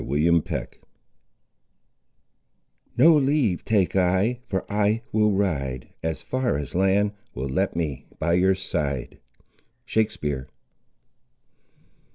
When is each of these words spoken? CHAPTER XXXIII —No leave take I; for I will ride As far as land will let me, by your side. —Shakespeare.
CHAPTER 0.01 0.35
XXXIII 0.35 0.67
—No 2.97 3.13
leave 3.13 3.63
take 3.63 3.95
I; 3.95 4.39
for 4.41 4.65
I 4.67 5.03
will 5.11 5.31
ride 5.33 5.89
As 6.01 6.23
far 6.23 6.57
as 6.57 6.73
land 6.73 7.11
will 7.35 7.47
let 7.49 7.75
me, 7.75 8.07
by 8.17 8.33
your 8.33 8.55
side. 8.55 9.19
—Shakespeare. 9.85 10.47